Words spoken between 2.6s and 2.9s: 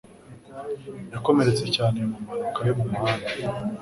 yo mu